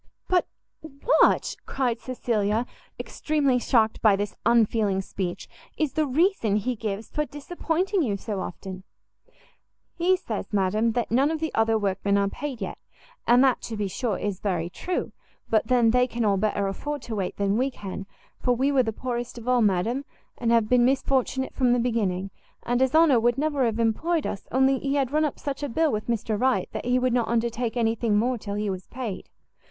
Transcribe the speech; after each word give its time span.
"But 0.27 0.47
what," 1.03 1.55
cried 1.67 1.99
Cecilia, 1.99 2.65
extremely 2.99 3.59
shocked 3.59 4.01
by 4.01 4.15
this 4.15 4.35
unfeeling 4.47 4.99
speech, 5.01 5.47
"is 5.77 5.93
the 5.93 6.07
reason 6.07 6.55
he 6.55 6.75
gives 6.75 7.11
for 7.11 7.23
disappointing 7.23 8.01
you 8.01 8.17
so 8.17 8.39
often?" 8.39 8.83
"He 9.93 10.17
says, 10.17 10.51
madam, 10.51 10.93
that 10.93 11.11
none 11.11 11.29
of 11.29 11.39
the 11.39 11.53
other 11.53 11.77
workmen 11.77 12.17
are 12.17 12.27
paid 12.27 12.61
yet; 12.61 12.79
and 13.27 13.43
that, 13.43 13.61
to 13.61 13.77
be 13.77 13.87
sure, 13.87 14.17
is 14.17 14.39
very 14.39 14.71
true; 14.71 15.11
but 15.51 15.67
then 15.67 15.91
they 15.91 16.07
can 16.07 16.25
all 16.25 16.35
better 16.37 16.65
afford 16.67 17.03
to 17.03 17.15
wait 17.15 17.37
than 17.37 17.55
we 17.55 17.69
can, 17.69 18.07
for 18.39 18.55
we 18.55 18.71
were 18.71 18.81
the 18.81 18.91
poorest 18.91 19.37
of 19.37 19.47
all, 19.47 19.61
madam, 19.61 20.03
and 20.35 20.51
have 20.51 20.67
been 20.67 20.83
misfortunate 20.83 21.53
from 21.53 21.73
the 21.73 21.79
beginning: 21.79 22.31
and 22.63 22.81
his 22.81 22.95
honour 22.95 23.19
would 23.19 23.37
never 23.37 23.65
have 23.65 23.77
employed 23.77 24.25
us, 24.25 24.47
only 24.51 24.79
he 24.79 24.95
had 24.95 25.11
run 25.11 25.25
up 25.25 25.37
such 25.37 25.61
a 25.61 25.69
bill 25.69 25.91
with 25.91 26.07
Mr 26.07 26.41
Wright, 26.41 26.69
that 26.71 26.85
he 26.85 26.97
would 26.97 27.13
not 27.13 27.27
undertake 27.27 27.77
any 27.77 27.93
thing 27.93 28.17
more 28.17 28.39
till 28.39 28.55
he 28.55 28.67
was 28.67 28.87
paid. 28.87 29.29